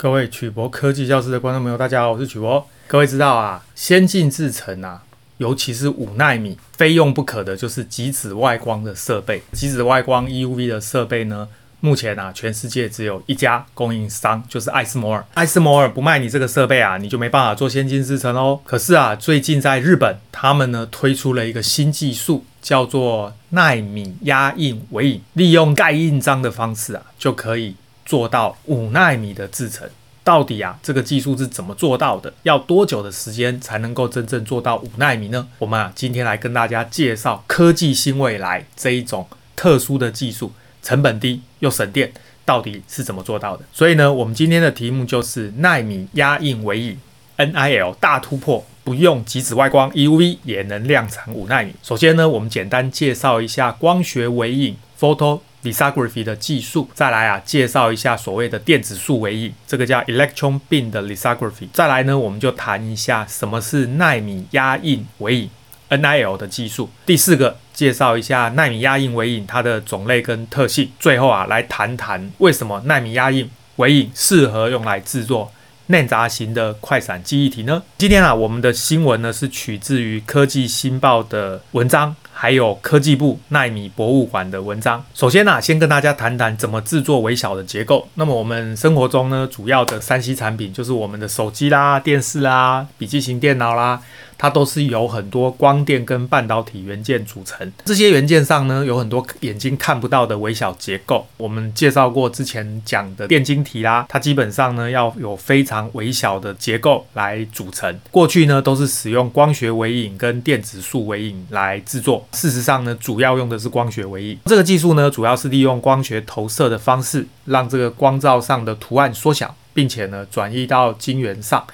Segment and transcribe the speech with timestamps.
[0.00, 2.64] 各位曲博科技教室的观众朋友，大家好，我是曲博。
[2.86, 5.02] 各位知道啊，先进制程啊，
[5.38, 9.42] 尤其是五奈米，非用不可的就是极紫外光的设备。
[9.50, 11.48] 极紫外光 EUV 的设备呢，
[11.80, 15.26] 目前啊，全世界只有一家供应商，就是艾斯摩尔。
[15.34, 18.60] 艾斯摩尔不卖你这个设备啊，你就没办法做先进制程哦。
[18.64, 27.74] 可是啊，最近在日本，他们呢推出了一个新技术，叫做奈米压印微影，利用盖印章的方式啊，就可以。
[28.08, 29.86] 做到五纳米的制程，
[30.24, 32.32] 到底啊这个技术是怎么做到的？
[32.42, 35.46] 要多久的时间才能够真正做到五纳米呢？
[35.58, 40.50] 我们啊今天来跟大家介绍科技新未来这一种特殊的技术，
[40.82, 42.10] 成本低又省电，
[42.46, 43.64] 到底是怎么做到的？
[43.70, 46.98] 所以呢，我们今天的题目就是纳米压印微影
[47.36, 51.74] NIL 大突破，不用极紫外光 EUV 也能量产五纳米。
[51.82, 55.40] 首先呢，我们简单介绍一下光学微影 Photo。
[55.62, 61.68] Lithography 的技术，再来啊，介绍一下所谓的电子束微影，这个叫 electron beam 的 lithography。
[61.72, 65.50] 再来呢，我们就谈一下什么是奈米压印微影
[65.90, 66.90] NIL 的技术。
[67.04, 70.90] 第四个，介绍一下奈米压印微影它的种类跟特性。
[71.00, 75.50] 最后啊，来谈谈为什么奈米压印微影适合用来制作
[75.86, 77.82] 嫩杂型的快闪记忆体呢？
[77.96, 82.14] 今天啊，我们的新闻呢是取自于科技新报的文章。
[82.40, 85.04] 还有科技部奈米博物馆的文章。
[85.12, 88.06] 首先呢、先跟大家谈谈怎么制作微小的结构。
[88.14, 94.00] 那么我们生活中呢，主要的三 C 产品就是我们的手机啦、电视啦、笔记型电脑啦。
[94.38, 101.26] 它都是由很多光电跟半导体元件组成，这些元件上呢，有很多眼睛看不到的微小结构。
[101.36, 107.98] 我们介绍过之前讲的电晶体啦，它基本上呢要有非常微小的结构来组成。
[108.12, 114.38] 过去呢都是使用光学微影跟电子束微影来制作，事实上呢主要用的是光学微影。
[114.44, 121.66] 这个技术呢主要是利用光学投射的方式，让这个光照上的图案缩小，并且呢转移到晶圆上。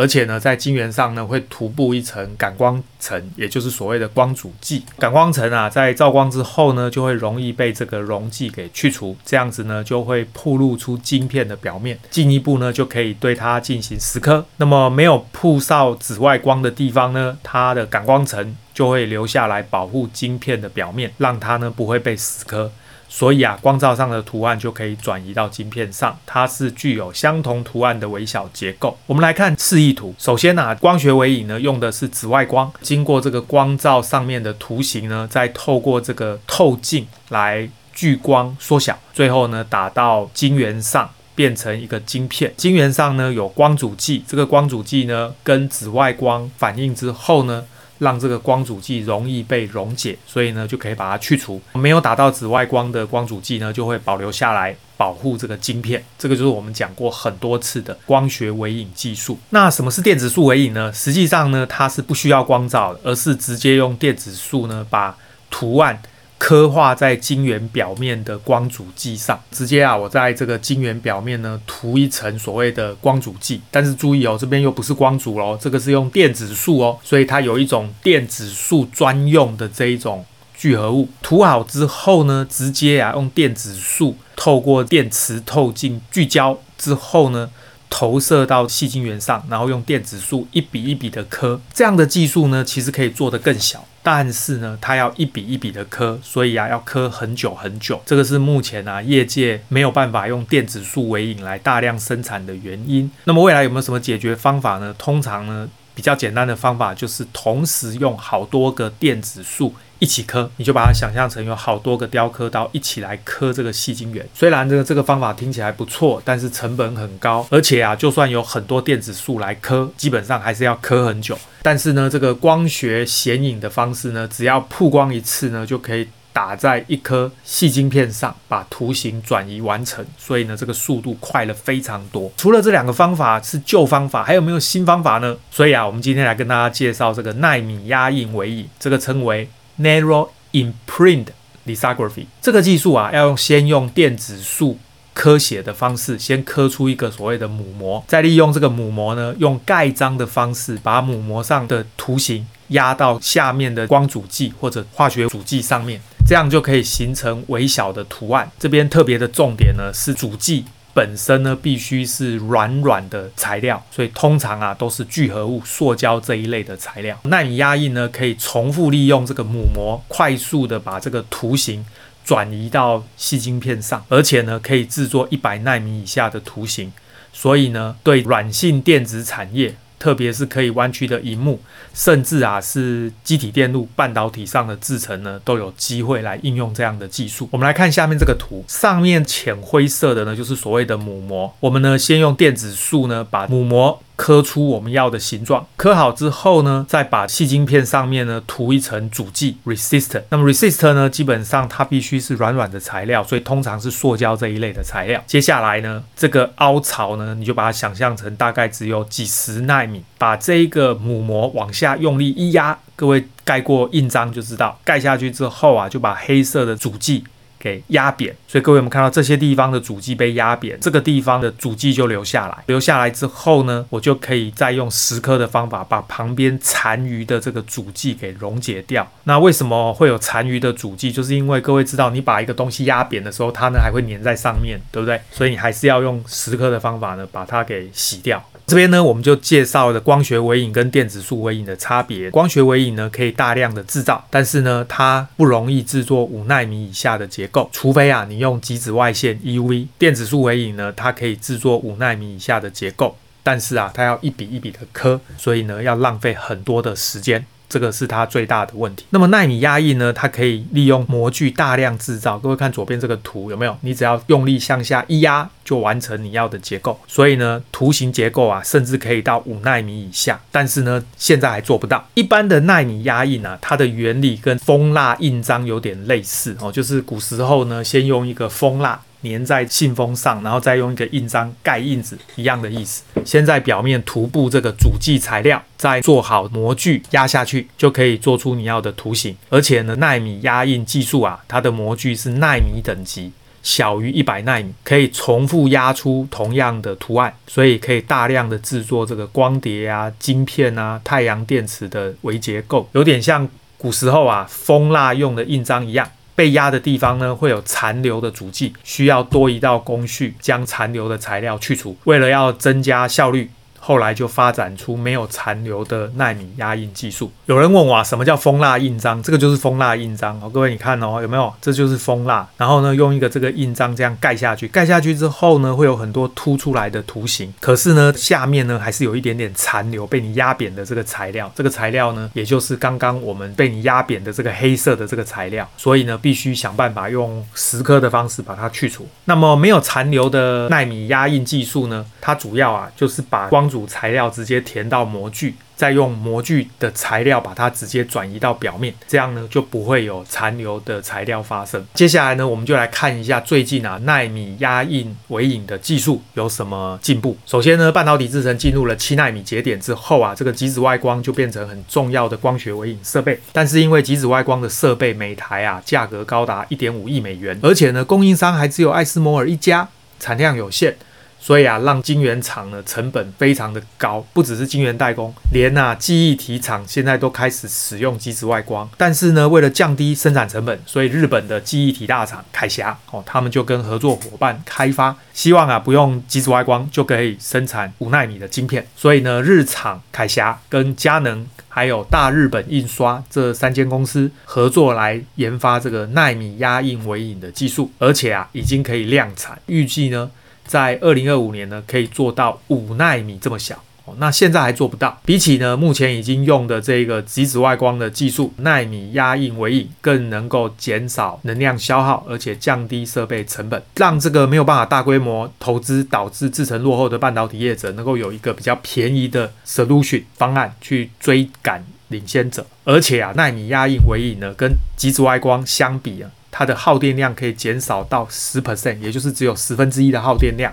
[0.00, 4.82] 而且呢，在晶圆上呢，会涂布一层感光层，也就是所谓的光阻剂。
[4.98, 11.98] 感光层啊，在照光之后呢，就会容易被这个溶剂给去除，这样子呢，就会曝露出晶片的表面。
[12.08, 14.46] 进一步呢，就可以对它进行蚀刻。
[14.56, 22.72] 那么没有曝晒紫外光的地方呢，它的感光层就会留下来保护晶片的表面，让它呢不会被蚀刻。
[23.12, 28.96] 所以啊，光罩上的图案就可以转移到晶片上，它是具有相同图案的微小结构。
[29.06, 30.14] 我们来看示意图。
[30.16, 42.54] 首先啊，光学微影呢用的是紫外光，经过这个光罩上面的图形呢，再透过这个透镜来聚光缩小，最后呢打到晶圆上，变成一个晶片。
[42.56, 47.64] 晶圆上呢有光阻剂，这个光阻剂呢跟紫外光反应之后呢。
[48.00, 51.60] 让这个光阻剂容易被溶解，所以呢就可以把它去除。
[51.74, 56.02] 没有打到紫外光的光阻剂呢，就会保留下来，保护这个晶片。
[56.18, 59.38] 这个就是我们讲过很多次的光学微影技术。
[59.50, 60.92] 那什么是电子束微影呢？
[60.92, 65.16] 实际上呢，它是不需要光照的，而是直接用电子束呢把
[65.50, 66.02] 图案。
[66.40, 73.60] 刻画在晶圆表面的光阻剂上，直接啊，我在这个晶圆表面呢涂一层所谓的光阻剂。
[73.70, 80.24] 但是注意哦，这边又不是光阻哦，这个是用电子束哦，所以它有一种电子束专用的这一种
[80.56, 81.06] 聚合物。
[81.20, 87.50] 涂好之后呢，直接啊用电子束透过电磁透镜聚焦之后呢，
[87.90, 91.60] 投射到细晶圆上，然后用电子束一笔一笔的刻。
[91.74, 93.84] 这样的技术呢，其实可以做得更小。
[94.02, 98.00] 但是呢，它要一笔一笔的刻，所以啊，要刻很久很久。
[98.06, 103.10] 这个是目前啊，业界没有办法用电子束微影来大量生产的原因。
[103.24, 104.94] 那么未来有没有什么解决方法呢？
[104.96, 114.28] 通常呢，比较简单的方法就是同时用好多个电子束一起刻，你就把它想象成有好多个雕刻刀一起来刻这个细晶圆。
[114.34, 121.38] 虽然这个这个方法听起来不错，但是成本很高，而且啊，就算有很多电子束来刻，基本上还是要刻很久。
[121.62, 126.08] 但是呢，这个光学显影的方式呢，只要曝光一次呢，就可以。
[126.32, 132.30] 打在一颗细晶片上，把图形转移完成，所以呢，这个速度快了非常多。
[132.36, 135.36] 除了这两个方法是旧方法，还有没有新方法呢？
[135.50, 139.50] 所以啊，我们今天来跟大家介绍这个纳米压印微影，这个称为
[139.80, 141.26] Narrow Imprint
[141.66, 142.26] Lithography。
[142.40, 144.78] 这个技术啊，要用先用电子束
[145.12, 156.00] 刻写的方式，先刻出一个所谓的母模，再利用这个母模呢，用盖章的方式，把母模上的图形压到下面的光阻剂或者化学阻剂上面。
[156.26, 158.48] 这样就可以形成微小的图案。
[158.56, 167.18] 这边特别的重点呢，是阻剂本身呢必须是软软的材料，所以通常啊都是聚合物、塑胶这一类的材料。
[167.24, 171.84] 纳米压印呢可以重复利用这个母膜，快速的把这个图形
[172.24, 176.92] 转移到细晶片上，而且呢可以制作一百纳米以下的图形。
[177.32, 179.76] 所以呢，对软性电子产业。
[180.00, 181.60] 特别是可以弯曲的荧幕，
[181.94, 187.48] 甚至啊是机体电路半导体上的制程呢，都有机会来应用这样的技术。
[187.52, 191.54] 我们来看下面这个图，上面浅灰色的呢，就是所谓的母膜。
[191.60, 194.02] 我们呢先用电子束呢把母膜。
[194.20, 200.20] 刻出我们要的形状，刻好之后呢，再把细晶片上面呢涂一层主剂 resistor。
[200.28, 205.24] 那么 resistor 呢，基本上它必须是软软的材料，所以通常是塑胶这一类的材料。
[205.26, 217.24] 接下来呢，这个凹槽呢，你就把它想象成大概只有几十奈米，把这一个母膜往下用力一压，各位盖过印章就知道，盖下去之后啊，就把黑色的主剂。
[217.60, 222.64] 给压扁，所以各位我们看到这些地方的主剂被压扁，这个地方的主剂就留下来。
[222.66, 229.06] 留下来之后呢，我就可以再用蚀刻的方法把旁边残余的这个主剂给溶解掉。
[229.24, 231.12] 那为什么会有残余的主剂？
[231.12, 235.20] 就是因为各位知道，你把一个东西压扁的时候，它呢还会粘在上面，对不对？
[235.30, 238.42] 所以你还是要用蚀刻的方法呢，把它给洗掉。
[238.70, 242.30] 这边呢，我们就介绍了光学微影跟电子束微影的差别。
[242.30, 249.88] 光学微影呢，可以大量的制造，但是呢，它不容易制作五纳米以下的结构，除非啊，你用极紫外线 EUV。
[249.98, 257.44] 电子束微影呢，它可以制作五纳米以下的结构，但是啊，它要一笔一笔的刻，所以呢，要浪费很多的时间。
[257.70, 259.04] 这个是它最大的问题。
[259.10, 260.12] 那么奈米压印呢？
[260.12, 262.36] 它可以利用模具大量制造。
[262.36, 263.74] 各位看左边这个图有没有？
[263.82, 266.98] 你只要用力向下一压，就完成你要的结构。
[267.06, 270.40] 所以呢，图形结构啊，甚至可以到五奈米以下。
[270.50, 272.04] 但是呢，现在还做不到。
[272.14, 279.00] 一般的奈米压印啊，它的原理跟蜂蜡印章有点类似哦，就是古时候呢，先用一个蜂蜡。
[279.22, 283.02] 粘在信封上，然后再用一个印章盖印子，一样的意思。
[283.24, 289.36] 先在表面涂布这个主剂材料，再做好模具压下去，就可以做出你要的图形。
[289.48, 293.30] 而且呢，纳米压印技术啊，它的模具是纳米等级，
[293.62, 303.46] 小于一百纳米，可以重复压出同样的图案，所以可以大量的制作这个光碟啊、晶片啊、太阳电池的微结构，有点像
[303.76, 306.08] 古时候啊蜂蜡用的印章一样。
[306.34, 311.96] 被压的地方呢，会有残留的足迹，需要多一道工序将残留的材料去除。
[312.04, 313.50] 为了要增加效率。
[313.80, 317.32] 后来就发展出没有残留的纳米压印技术。
[317.46, 319.20] 有人问我啊，什么叫蜂蜡印章？
[319.22, 321.52] 这个就是蜂蜡印章哦，各位你看哦，有没有？
[321.60, 322.46] 这就是蜂蜡。
[322.56, 327.52] 然后呢，用一个这个印章这样盖下去，盖下去之后呢，会有很多凸出来的图形。
[327.58, 331.50] 可是呢，下面呢还是有一点点残留，被你压扁的这个材料。
[331.54, 335.66] 这个材料呢，也就是刚刚我们被你压扁的这个黑色的这个材料。
[335.76, 339.06] 所以呢，必须想办法用蚀刻的方式把它去除。
[339.24, 351.82] 那么没有残留的纳米压印技术呢，它主要啊就是把光主材料直接填到模具，再用模具的材料把它直接转移到表面，这样呢就不会有残留的材料发生。
[351.94, 357.36] 接下来呢，我们就来看一下最近啊纳米压印微影的技术有什么进步。
[357.46, 363.38] 首先呢，半导体制程进入了七纳米节点之后啊，这个极紫外光就变成很重要的光学微影设备。
[363.52, 370.96] 但是因为极紫外光的设备每台啊价格高达一点五亿美元，而且呢供应商还只有艾斯摩尔一家，产量有限。
[371.40, 378.88] 所以啊，让晶圆厂呢成本非常的高，不只是晶圆代工，连啊记忆体厂现在都开始使用极紫外光。
[378.98, 388.86] 但是呢，为了降低生产成本，所以日本的记忆体大厂凯霞哦，他们就跟合作伙伴开发，希望啊不用极紫外光就可以生产五奈米的晶片。
[388.94, 400.30] 所以呢，日厂凯霞跟佳能还有大日本印刷这三间公司合作来研发这个奈米压印微影的技术，而且啊已经可以量产，预计呢。
[400.70, 403.82] 在二零二五年呢，可以做到五纳米这么小。
[404.18, 405.20] 那现在还做不到。
[405.24, 422.64] 比起呢，目前已经用的这个极紫外光的技术，纳米压印微影更能够减少能量消耗，而且降低设备成本，让这个没有办法大规模投资导致制程落后的半导体业者，能够有一个比较便宜的 solution 方案去追赶领先者。
[422.84, 426.30] 而且啊，纳米压印微影呢，跟极紫外光相比啊。
[426.60, 430.70] 它的耗电量可以减少到十 percent，也就是只有十分之一的耗电量。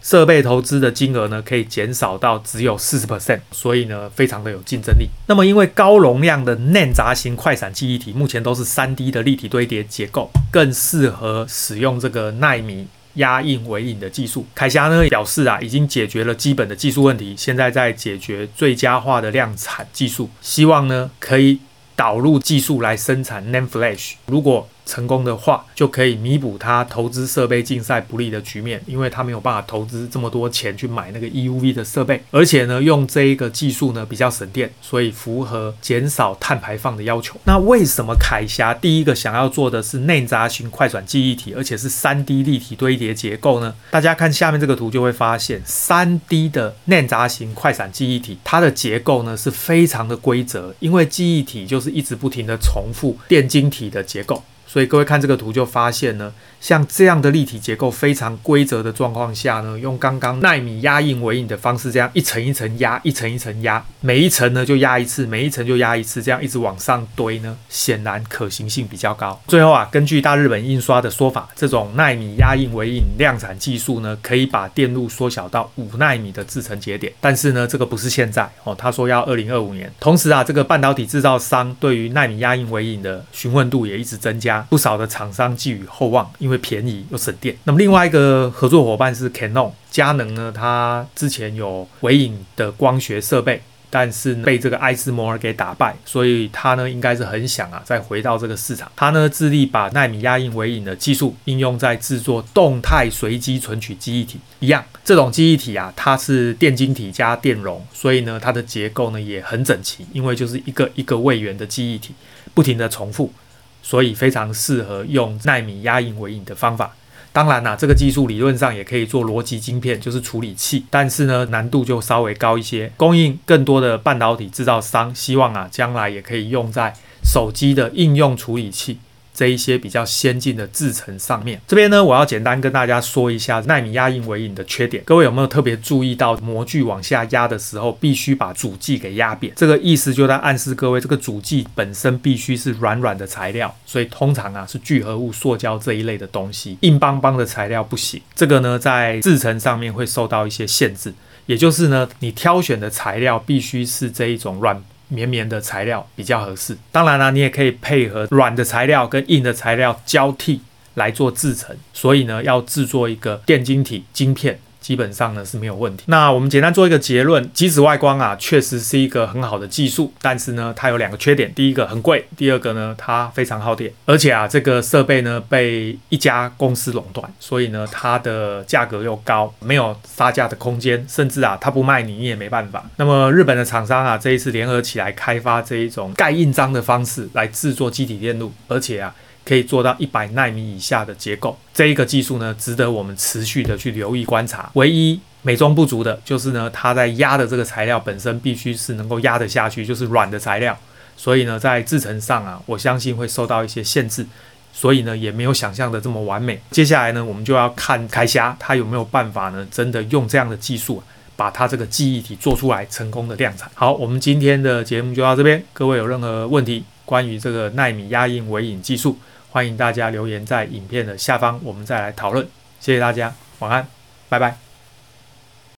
[0.00, 5.10] 设备投资的金额呢，可以减少到只有四十 percent，所以呢，非常的有竞争力。
[5.26, 12.86] 那么，因为高容量的 n a n 杂型快闪记忆体目前都是三 D 的立体堆叠结构，更适合使用这个奈米
[13.16, 14.46] 压印微影的技术。
[14.54, 21.60] 凯霞呢表示啊，已经解决了基本的技术问题，现在在解决最佳化的量产技术，希望呢可以
[21.94, 24.12] 导入技术来生产 n a n Flash。
[24.24, 37.38] 如果成功的话，就可以弥补他投资设备竞赛不利的局面，因为他没有办法投资这么多钱去买那个 EUV 的设备，而且呢，用这一个技术呢比较省电，所以符合减少碳排放的要求。
[37.44, 43.72] 那为什么凯霞第一个想要做的是内闸型快转记忆体，而且是 3D 立体堆叠结构呢？
[43.92, 54.42] 大家看下面这个图就会发现，3D 的内闸型快闪记忆体，它的结构呢是非常的规则，因为记忆体就是一直不停的重复电晶体的结构。
[54.72, 69.42] 所以各位看这个图就发现呢，像这样的立体结构非常规则的状况下呢，用刚刚奈米压印微影的方式，这样一层一层压，一层一层压，每一层呢就压一次，每一层就压一次，这样一直往上堆呢，显然可行性比较高。
[69.48, 77.12] 最后啊，根据大日本印刷的说法，这种奈米压印微影量产技术呢，可以把电路缩小到五纳米的制程节点。
[77.20, 79.92] 但是呢，这个不是现在哦，他说要二零二五年。
[79.98, 84.59] 同时啊，这个半导体制造商对于奈米压印微影的询问度也一直增加。
[84.68, 87.56] 不少的厂商寄予厚望，因为便宜又省电。
[87.64, 98.90] 那么另外一个合作伙伴是 Canon，佳能呢，它之前有微影的光学设备，但是被这个艾斯摩尔给打败，所以它呢应该是很想啊再回到这个市场。
[98.94, 104.84] 它呢致力把纳米压印微影的技术应用在制作动态随机存取记忆体一样。
[105.04, 112.14] 这种记忆体啊，它是电晶体加电容，所以呢它的结构呢也很整齐，因为就是一个一个位元的记忆体，
[112.54, 113.32] 不停的重复。
[113.82, 116.94] 所以非常适合用纳米压印为影的方法。
[117.32, 122.90] 当然啦，这个技术理论上也可以做逻辑晶片，就是处理器，但是呢，难度就稍微高一些。
[122.96, 128.98] 供应更多的半导体制造商，希望啊，将来也可以用在手机的应用处理器。
[129.32, 135.02] 这一些比较先进的制程上面，这边呢，我要简单跟大家说一下纳米压印微影的缺点。
[135.06, 139.52] 各位有没有特别注意到模具往下压的时候，必须把主剂给压扁？
[139.56, 148.20] 这个意思就在暗示各位，这个主剂本身必须是软软的材料，所以通常啊是聚合物、塑胶这一类的东西，硬邦邦的材料不行。
[148.34, 151.14] 这个呢，在制程上面会受到一些限制，
[151.46, 154.82] 也就是呢，你挑选的材料必须是这一种软。
[155.10, 160.62] 绵绵的材料比较合适，当然啦，你也可以配合软的材料跟硬的材料交替
[160.94, 164.58] 来做制成，所以呢，要制作一个电晶体晶片。
[164.80, 166.04] 基本上呢是没有问题。
[166.06, 171.52] 那我们简单做一个结论：即紫外光啊，确实是一个很好的技术，但是呢，它有两个缺点。
[171.54, 173.92] 第一个很贵，第二个呢，它非常耗电。
[174.06, 182.84] 而且啊，这个设备呢被一家公司垄断，所以呢，它的价格又高，没有杀价的空间，甚至啊，它不卖你，你也没办法。
[182.96, 189.14] 那么日本的厂商啊，这一次联合起来开发这一种盖印章的方式来制作机体电路，而且啊。
[189.44, 194.70] 可以做到一百纳米以下的结构，这一个技术呢，值得我们持续的去留意观察。
[194.74, 200.76] 唯一美中不足的就是呢，它在压的这个材料本身必须是能够压得下去，就是软的材料，
[201.16, 204.24] 所以呢，在制程上啊，我相信会受到一些限制，
[204.72, 206.60] 所以呢，也没有想象的这么完美。
[206.70, 211.02] 接下来呢，我们就要看凯霞它有没有办法呢，真的用这样的技术，
[211.34, 213.70] 把它这个记忆体做出来，成功的量产。
[213.74, 219.18] 好，我们今天的节目就到这边，各位有任何问题，关于这个纳米压印微影技术。
[219.50, 222.46] 欢迎大家留言在影片的下方，我们再来讨论。
[222.78, 223.84] 谢谢大家，晚安，
[224.28, 224.69] 拜拜。